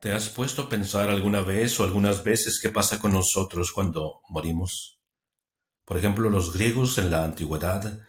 ¿Te 0.00 0.12
has 0.12 0.30
puesto 0.30 0.62
a 0.62 0.68
pensar 0.70 1.10
alguna 1.10 1.42
vez 1.42 1.78
o 1.78 1.84
algunas 1.84 2.24
veces 2.24 2.58
qué 2.58 2.70
pasa 2.70 2.98
con 2.98 3.12
nosotros 3.12 3.70
cuando 3.70 4.22
morimos? 4.30 4.98
Por 5.84 5.98
ejemplo, 5.98 6.30
los 6.30 6.54
griegos 6.54 6.96
en 6.96 7.10
la 7.10 7.22
antigüedad 7.22 8.00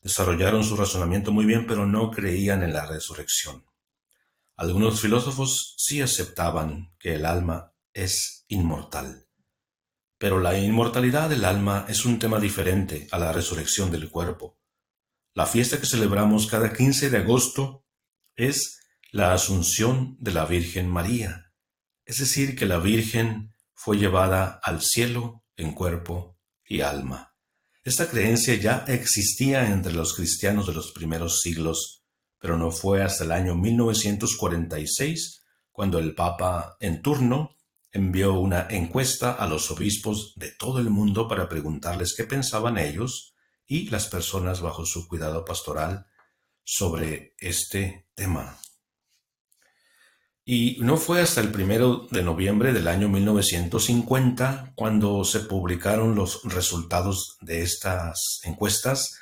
desarrollaron 0.00 0.64
su 0.64 0.76
razonamiento 0.76 1.30
muy 1.30 1.44
bien, 1.44 1.64
pero 1.68 1.86
no 1.86 2.10
creían 2.10 2.64
en 2.64 2.72
la 2.72 2.86
resurrección. 2.86 3.64
Algunos 4.56 5.00
filósofos 5.00 5.76
sí 5.78 6.02
aceptaban 6.02 6.92
que 6.98 7.14
el 7.14 7.24
alma 7.24 7.72
es 7.94 8.44
inmortal. 8.48 9.28
Pero 10.18 10.40
la 10.40 10.58
inmortalidad 10.58 11.30
del 11.30 11.44
alma 11.44 11.86
es 11.88 12.04
un 12.04 12.18
tema 12.18 12.40
diferente 12.40 13.06
a 13.12 13.20
la 13.20 13.30
resurrección 13.32 13.92
del 13.92 14.10
cuerpo. 14.10 14.58
La 15.32 15.46
fiesta 15.46 15.78
que 15.78 15.86
celebramos 15.86 16.48
cada 16.48 16.72
15 16.72 17.08
de 17.08 17.18
agosto 17.18 17.84
es 18.34 18.80
la 19.10 19.32
asunción 19.32 20.16
de 20.20 20.32
la 20.32 20.44
Virgen 20.44 20.88
María, 20.88 21.52
es 22.04 22.18
decir, 22.18 22.56
que 22.56 22.66
la 22.66 22.78
Virgen 22.78 23.52
fue 23.74 23.98
llevada 23.98 24.60
al 24.62 24.82
cielo 24.82 25.44
en 25.56 25.72
cuerpo 25.72 26.38
y 26.64 26.80
alma. 26.80 27.34
Esta 27.84 28.08
creencia 28.08 28.54
ya 28.56 28.84
existía 28.88 29.70
entre 29.70 29.92
los 29.92 30.14
cristianos 30.14 30.66
de 30.66 30.72
los 30.72 30.92
primeros 30.92 31.40
siglos, 31.40 32.04
pero 32.38 32.58
no 32.58 32.70
fue 32.70 33.02
hasta 33.02 33.24
el 33.24 33.32
año 33.32 33.54
1946 33.54 35.44
cuando 35.70 35.98
el 35.98 36.14
Papa 36.14 36.76
en 36.80 37.02
turno 37.02 37.56
envió 37.92 38.34
una 38.34 38.66
encuesta 38.70 39.32
a 39.32 39.46
los 39.46 39.70
obispos 39.70 40.34
de 40.36 40.50
todo 40.50 40.80
el 40.80 40.90
mundo 40.90 41.28
para 41.28 41.48
preguntarles 41.48 42.14
qué 42.16 42.24
pensaban 42.24 42.76
ellos 42.76 43.34
y 43.66 43.88
las 43.88 44.06
personas 44.06 44.60
bajo 44.60 44.84
su 44.84 45.06
cuidado 45.08 45.44
pastoral 45.44 46.06
sobre 46.64 47.34
este 47.38 48.08
tema. 48.14 48.58
Y 50.48 50.76
no 50.78 50.96
fue 50.96 51.20
hasta 51.20 51.40
el 51.40 51.50
primero 51.50 52.06
de 52.12 52.22
noviembre 52.22 52.72
del 52.72 52.86
año 52.86 53.08
1950 53.08 54.74
cuando 54.76 55.24
se 55.24 55.40
publicaron 55.40 56.14
los 56.14 56.40
resultados 56.44 57.36
de 57.40 57.62
estas 57.62 58.38
encuestas 58.44 59.18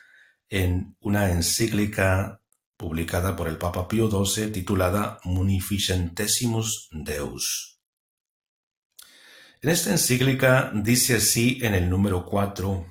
en 0.50 0.98
una 1.00 1.30
encíclica 1.30 2.42
publicada 2.76 3.36
por 3.36 3.48
el 3.48 3.56
Papa 3.56 3.88
Pío 3.88 4.10
XII 4.10 4.48
titulada 4.48 5.18
Munificentesimus 5.24 6.90
Deus. 6.92 7.80
En 9.62 9.70
esta 9.70 9.92
encíclica 9.92 10.72
dice 10.74 11.16
así 11.16 11.58
en 11.62 11.72
el 11.72 11.88
número 11.88 12.26
4, 12.26 12.86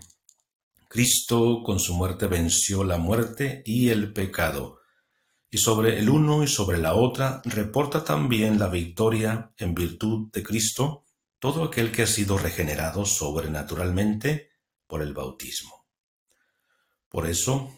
Cristo 0.90 1.62
con 1.64 1.80
su 1.80 1.94
muerte 1.94 2.25
venció 2.25 2.84
la 2.84 2.97
muerte 2.97 3.62
y 3.64 3.90
el 3.90 4.12
pecado 4.12 4.80
y 5.54 5.59
sobre 5.59 6.00
el 6.00 6.09
uno 6.09 6.44
y 6.44 6.48
sobre 6.48 6.80
la 6.80 6.96
otra 6.96 7.40
reporta 7.46 8.04
también 8.04 8.58
la 8.58 8.70
victoria 8.70 9.54
en 9.59 9.76
virtud 9.76 10.32
de 10.32 10.42
Cristo 10.42 11.06
todo 11.38 11.64
aquel 11.64 11.92
que 11.92 12.02
ha 12.02 12.08
sido 12.08 12.40
regenerado 12.40 13.06
sobrenaturalmente 13.06 14.50
por 14.88 15.04
el 15.04 15.14
bautismo. 15.14 15.86
Por 17.08 17.28
eso, 17.28 17.72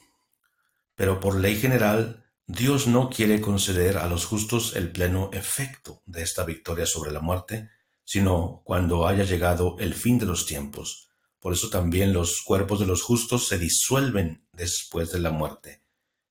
pero 0.96 1.20
por 1.20 1.36
ley 1.36 1.58
general, 1.58 2.24
Dios 2.48 2.88
no 2.88 3.10
quiere 3.10 3.42
conceder 3.42 3.98
a 3.98 4.08
los 4.08 4.26
justos 4.26 4.78
el 4.78 4.94
pleno 4.94 5.30
efecto 5.34 6.02
de 6.06 6.24
esta 6.24 6.46
victoria 6.46 6.86
sobre 6.86 7.12
la 7.12 7.20
muerte, 7.20 7.72
sino 8.06 8.62
cuando 8.64 9.06
haya 9.06 9.26
llegado 9.26 9.76
el 9.80 9.96
fin 9.96 10.18
de 10.18 10.28
los 10.28 10.46
tiempos. 10.46 11.10
Por 11.42 11.52
eso 11.52 11.70
también 11.70 12.14
los 12.14 12.42
cuerpos 12.42 12.80
de 12.80 12.86
los 12.86 13.02
justos 13.02 13.50
se 13.50 13.58
disuelven 13.58 14.48
después 14.54 15.12
de 15.12 15.20
la 15.20 15.32
muerte 15.32 15.85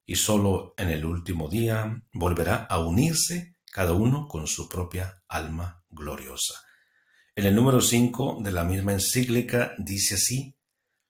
y 0.06 0.16
sólo 0.16 0.74
en 0.76 0.90
el 0.90 1.04
último 1.04 1.48
día 1.48 2.02
volverá 2.12 2.56
a 2.56 2.78
unirse 2.78 3.56
cada 3.72 3.92
uno 3.92 4.28
con 4.28 4.46
su 4.46 4.68
propia 4.68 5.22
alma 5.28 5.84
gloriosa. 5.88 6.54
En 7.34 7.46
el 7.46 7.54
número 7.54 7.80
5 7.80 8.38
de 8.42 8.52
la 8.52 8.64
misma 8.64 8.92
encíclica 8.92 9.74
dice 9.78 10.14
así, 10.14 10.56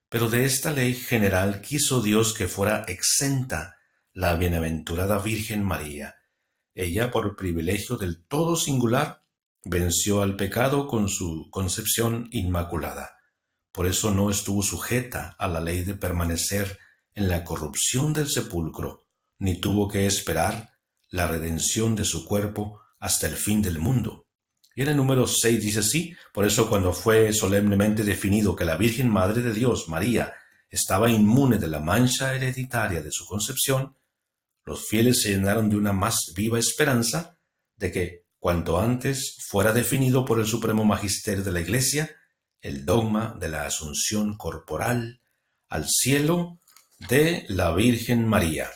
pero 0.08 0.30
de 0.30 0.44
esta 0.44 0.70
ley 0.70 0.94
general 0.94 1.60
quiso 1.60 2.00
Dios 2.00 2.34
que 2.34 2.48
fuera 2.48 2.84
exenta 2.88 3.76
la 4.12 4.36
bienaventurada 4.36 5.18
Virgen 5.18 5.64
María. 5.64 6.14
Ella, 6.74 7.10
por 7.10 7.36
privilegio 7.36 7.96
del 7.96 8.24
todo 8.26 8.56
singular, 8.56 9.24
venció 9.64 10.22
al 10.22 10.36
pecado 10.36 10.86
con 10.86 11.08
su 11.08 11.48
concepción 11.50 12.28
inmaculada. 12.30 13.16
Por 13.72 13.86
eso 13.86 14.12
no 14.12 14.30
estuvo 14.30 14.62
sujeta 14.62 15.34
a 15.38 15.48
la 15.48 15.60
ley 15.60 15.82
de 15.82 15.94
permanecer 15.94 16.78
en 17.14 17.28
la 17.28 17.44
corrupción 17.44 18.12
del 18.12 18.28
sepulcro, 18.28 19.06
ni 19.38 19.60
tuvo 19.60 19.88
que 19.88 20.06
esperar 20.06 20.74
la 21.10 21.26
redención 21.26 21.94
de 21.94 22.04
su 22.04 22.24
cuerpo 22.24 22.80
hasta 22.98 23.26
el 23.26 23.36
fin 23.36 23.62
del 23.62 23.78
mundo. 23.78 24.26
Y 24.74 24.82
en 24.82 24.88
el 24.88 24.96
número 24.96 25.26
6 25.26 25.62
dice 25.62 25.80
así, 25.80 26.16
por 26.32 26.44
eso 26.44 26.68
cuando 26.68 26.92
fue 26.92 27.32
solemnemente 27.32 28.02
definido 28.02 28.56
que 28.56 28.64
la 28.64 28.76
Virgen 28.76 29.08
Madre 29.08 29.42
de 29.42 29.52
Dios, 29.52 29.88
María, 29.88 30.34
estaba 30.68 31.08
inmune 31.08 31.58
de 31.58 31.68
la 31.68 31.78
mancha 31.78 32.34
hereditaria 32.34 33.00
de 33.00 33.12
su 33.12 33.24
concepción, 33.26 33.96
los 34.64 34.88
fieles 34.88 35.22
se 35.22 35.30
llenaron 35.30 35.70
de 35.70 35.76
una 35.76 35.92
más 35.92 36.32
viva 36.34 36.58
esperanza 36.58 37.38
de 37.76 37.92
que, 37.92 38.24
cuanto 38.40 38.80
antes 38.80 39.36
fuera 39.46 39.72
definido 39.72 40.24
por 40.24 40.40
el 40.40 40.46
Supremo 40.46 40.84
Magisterio 40.84 41.44
de 41.44 41.52
la 41.52 41.60
Iglesia, 41.60 42.10
el 42.60 42.84
dogma 42.84 43.36
de 43.38 43.48
la 43.48 43.66
asunción 43.66 44.36
corporal 44.36 45.20
al 45.68 45.86
cielo 45.86 46.60
de 47.08 47.44
la 47.48 47.74
Virgen 47.74 48.26
María. 48.26 48.70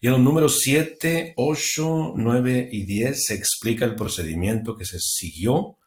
Y 0.00 0.06
en 0.06 0.12
los 0.12 0.20
números 0.20 0.60
7, 0.60 1.34
8, 1.36 2.14
9 2.16 2.68
y 2.70 2.84
10 2.84 3.24
se 3.24 3.34
explica 3.34 3.84
el 3.84 3.96
procedimiento 3.96 4.76
que 4.76 4.84
se 4.84 4.98
siguió 5.00 5.78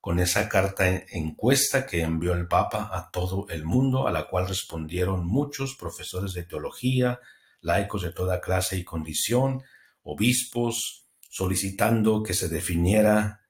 con 0.00 0.18
esa 0.20 0.48
carta 0.48 0.86
encuesta 1.10 1.86
que 1.86 2.02
envió 2.02 2.34
el 2.34 2.46
Papa 2.46 2.90
a 2.92 3.10
todo 3.10 3.46
el 3.48 3.64
mundo, 3.64 4.06
a 4.06 4.12
la 4.12 4.28
cual 4.28 4.46
respondieron 4.46 5.26
muchos 5.26 5.76
profesores 5.76 6.34
de 6.34 6.44
teología, 6.44 7.20
laicos 7.62 8.02
de 8.02 8.12
toda 8.12 8.40
clase 8.40 8.76
y 8.76 8.84
condición, 8.84 9.62
obispos, 10.02 11.06
solicitando 11.30 12.22
que 12.22 12.34
se 12.34 12.48
definiera 12.48 13.40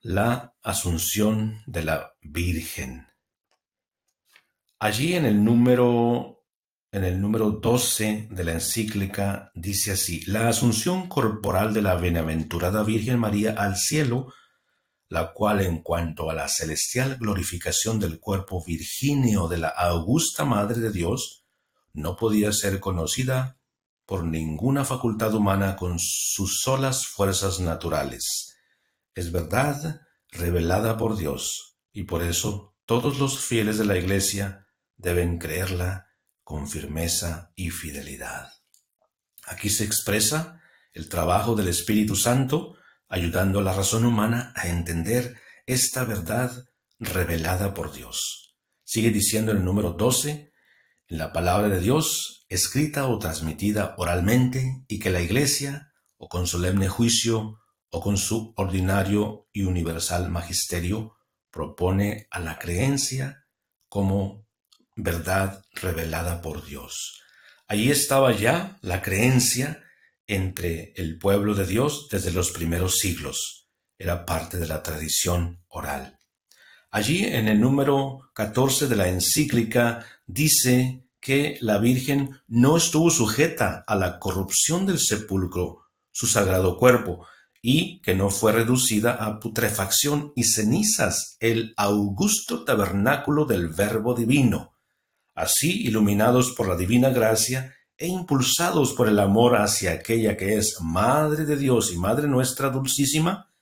la 0.00 0.54
asunción 0.62 1.62
de 1.66 1.84
la 1.84 2.14
Virgen. 2.22 3.06
Allí 4.78 5.14
en 5.14 5.26
el 5.26 5.44
número 5.44 6.35
en 6.92 7.04
el 7.04 7.20
número 7.20 7.50
12 7.50 8.28
de 8.30 8.44
la 8.44 8.52
encíclica 8.52 9.50
dice 9.54 9.92
así, 9.92 10.24
la 10.26 10.48
asunción 10.48 11.08
corporal 11.08 11.74
de 11.74 11.82
la 11.82 11.96
bienaventurada 11.96 12.82
Virgen 12.82 13.18
María 13.18 13.52
al 13.52 13.76
cielo, 13.76 14.32
la 15.08 15.32
cual 15.32 15.60
en 15.60 15.82
cuanto 15.82 16.30
a 16.30 16.34
la 16.34 16.48
celestial 16.48 17.16
glorificación 17.18 18.00
del 18.00 18.18
cuerpo 18.18 18.64
virgíneo 18.64 19.48
de 19.48 19.58
la 19.58 19.68
augusta 19.68 20.44
Madre 20.44 20.80
de 20.80 20.90
Dios, 20.90 21.44
no 21.92 22.16
podía 22.16 22.52
ser 22.52 22.80
conocida 22.80 23.58
por 24.04 24.24
ninguna 24.24 24.84
facultad 24.84 25.34
humana 25.34 25.76
con 25.76 25.98
sus 25.98 26.60
solas 26.60 27.06
fuerzas 27.06 27.58
naturales. 27.58 28.56
Es 29.14 29.32
verdad 29.32 30.00
revelada 30.30 30.96
por 30.96 31.16
Dios, 31.16 31.78
y 31.92 32.04
por 32.04 32.22
eso 32.22 32.76
todos 32.84 33.18
los 33.18 33.38
fieles 33.40 33.78
de 33.78 33.84
la 33.84 33.98
Iglesia 33.98 34.68
deben 34.96 35.38
creerla 35.38 36.06
con 36.46 36.68
firmeza 36.68 37.50
y 37.56 37.70
fidelidad. 37.70 38.52
Aquí 39.48 39.68
se 39.68 39.82
expresa 39.82 40.60
el 40.92 41.08
trabajo 41.08 41.56
del 41.56 41.66
Espíritu 41.66 42.14
Santo 42.14 42.76
ayudando 43.08 43.58
a 43.58 43.62
la 43.64 43.72
razón 43.72 44.06
humana 44.06 44.52
a 44.54 44.68
entender 44.68 45.40
esta 45.66 46.04
verdad 46.04 46.52
revelada 47.00 47.74
por 47.74 47.92
Dios. 47.92 48.54
Sigue 48.84 49.10
diciendo 49.10 49.50
en 49.50 49.58
el 49.58 49.64
número 49.64 49.94
12, 49.94 50.52
en 51.08 51.18
la 51.18 51.32
palabra 51.32 51.68
de 51.68 51.80
Dios, 51.80 52.46
escrita 52.48 53.08
o 53.08 53.18
transmitida 53.18 53.96
oralmente, 53.98 54.84
y 54.86 55.00
que 55.00 55.10
la 55.10 55.22
Iglesia, 55.22 55.90
o 56.16 56.28
con 56.28 56.46
solemne 56.46 56.86
juicio, 56.88 57.58
o 57.90 58.00
con 58.00 58.16
su 58.16 58.54
ordinario 58.56 59.48
y 59.52 59.64
universal 59.64 60.30
magisterio, 60.30 61.16
propone 61.50 62.28
a 62.30 62.38
la 62.38 62.56
creencia 62.56 63.48
como 63.88 64.45
verdad 64.96 65.62
revelada 65.74 66.40
por 66.40 66.64
Dios. 66.64 67.22
Allí 67.68 67.90
estaba 67.90 68.32
ya 68.32 68.78
la 68.80 69.02
creencia 69.02 69.82
entre 70.26 70.92
el 70.96 71.18
pueblo 71.18 71.54
de 71.54 71.66
Dios 71.66 72.08
desde 72.10 72.32
los 72.32 72.50
primeros 72.50 72.98
siglos. 72.98 73.68
Era 73.98 74.26
parte 74.26 74.56
de 74.56 74.66
la 74.66 74.82
tradición 74.82 75.62
oral. 75.68 76.18
Allí 76.90 77.24
en 77.24 77.48
el 77.48 77.60
número 77.60 78.30
14 78.34 78.88
de 78.88 78.96
la 78.96 79.08
encíclica 79.08 80.04
dice 80.26 81.04
que 81.20 81.58
la 81.60 81.78
Virgen 81.78 82.40
no 82.46 82.76
estuvo 82.76 83.10
sujeta 83.10 83.84
a 83.86 83.96
la 83.96 84.18
corrupción 84.18 84.86
del 84.86 84.98
sepulcro, 84.98 85.86
su 86.10 86.26
sagrado 86.26 86.78
cuerpo, 86.78 87.26
y 87.60 88.00
que 88.00 88.14
no 88.14 88.30
fue 88.30 88.52
reducida 88.52 89.12
a 89.12 89.40
putrefacción 89.40 90.32
y 90.36 90.44
cenizas 90.44 91.36
el 91.40 91.74
augusto 91.76 92.64
tabernáculo 92.64 93.44
del 93.44 93.68
Verbo 93.68 94.14
divino, 94.14 94.75
Así, 95.36 95.86
iluminados 95.86 96.52
por 96.52 96.66
la 96.66 96.76
divina 96.76 97.10
gracia 97.10 97.76
e 97.98 98.06
impulsados 98.06 98.94
por 98.94 99.06
el 99.06 99.18
amor 99.18 99.56
hacia 99.56 99.92
aquella 99.92 100.34
que 100.34 100.56
es 100.56 100.78
Madre 100.80 101.44
de 101.44 101.56
Dios 101.56 101.92
y 101.92 101.98
Madre 101.98 102.26
nuestra 102.26 102.70
dulcísima, 102.70 103.52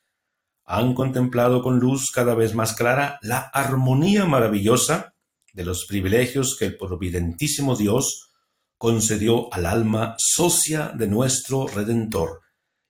han 0.64 0.94
contemplado 0.94 1.62
con 1.62 1.80
luz 1.80 2.12
cada 2.12 2.36
vez 2.36 2.54
más 2.54 2.74
clara 2.74 3.18
la 3.22 3.40
armonía 3.40 4.24
maravillosa 4.24 5.14
de 5.52 5.64
los 5.64 5.84
privilegios 5.86 6.56
que 6.56 6.66
el 6.66 6.76
providentísimo 6.76 7.74
Dios 7.74 8.30
concedió 8.78 9.52
al 9.52 9.66
alma 9.66 10.14
socia 10.16 10.92
de 10.94 11.08
nuestro 11.08 11.66
Redentor 11.66 12.40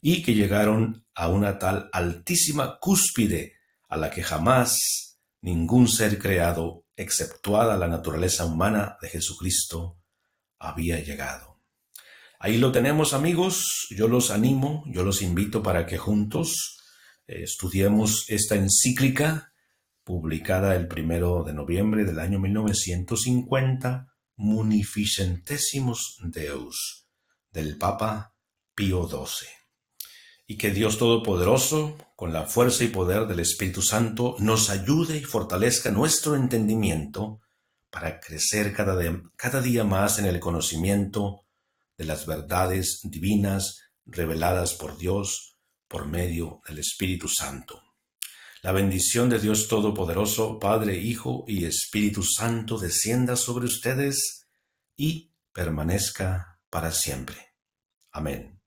y 0.03 0.23
que 0.23 0.35
llegaron 0.35 1.07
a 1.15 1.29
una 1.29 1.59
tal 1.59 1.89
altísima 1.91 2.79
cúspide 2.79 3.55
a 3.89 3.97
la 3.97 4.11
que 4.11 4.23
jamás 4.23 5.19
ningún 5.41 5.89
ser 5.89 6.19
creado, 6.19 6.84
exceptuada 6.97 7.77
la 7.77 7.89
naturaleza 7.89 8.45
humana 8.45 8.97
de 9.01 9.09
Jesucristo, 9.09 10.01
había 10.59 11.01
llegado. 11.01 11.61
Ahí 12.39 12.59
lo 12.59 12.73
tenemos 12.73 13.15
amigos, 13.15 13.87
yo 13.91 14.09
los 14.09 14.31
animo, 14.31 14.85
yo 14.87 15.03
los 15.03 15.23
invito 15.23 15.63
para 15.63 15.87
que 15.87 15.99
juntos 15.99 16.79
eh, 17.27 17.43
estudiemos 17.43 18.27
esta 18.29 18.55
encíclica 18.55 19.53
publicada 20.05 20.77
el 20.77 20.87
primero 20.87 21.43
de 21.43 21.55
noviembre 21.55 22.05
del 22.05 22.19
año 22.19 22.39
1950, 22.39 24.13
Munificentesimus 24.37 26.19
Deus, 26.23 27.09
del 27.51 27.79
Papa 27.79 28.37
Pío 28.75 29.09
XII. 29.09 29.64
Y 30.47 30.59
que 30.59 30.71
Dios 30.71 30.99
Todopoderoso, 30.99 31.97
con 32.17 32.33
la 32.33 32.45
fuerza 32.45 32.85
y 32.85 32.89
poder 32.89 33.27
del 33.27 33.41
Espíritu 33.41 33.83
Santo, 33.83 34.37
nos 34.39 34.71
ayude 34.71 35.17
y 35.17 35.25
fortalezca 35.25 35.91
nuestro 35.91 36.37
entendimiento 36.37 37.41
para 37.91 38.21
crecer 38.21 38.75
cada, 38.75 38.97
cada 39.37 39.61
día 39.61 39.85
más 39.85 40.19
en 40.19 40.27
el 40.27 40.41
conocimiento 40.41 41.47
de 41.97 42.05
las 42.05 42.27
verdades 42.27 43.01
divinas 43.05 43.81
reveladas 44.05 44.75
por 44.75 44.99
Dios 44.99 45.57
por 45.89 46.07
medio 46.07 46.61
del 46.67 46.79
Espíritu 46.81 47.29
Santo. 47.29 47.81
La 48.63 48.73
bendición 48.73 49.29
de 49.29 49.39
Dios 49.39 49.69
Todopoderoso, 49.69 50.59
Padre, 50.59 50.97
Hijo 50.97 51.45
y 51.47 51.67
Espíritu 51.67 52.23
Santo 52.23 52.79
descienda 52.79 53.37
sobre 53.37 53.67
ustedes 53.67 54.47
y 54.97 55.35
permanezca 55.53 56.59
para 56.71 56.91
siempre. 56.91 57.55
Amén. 58.11 58.64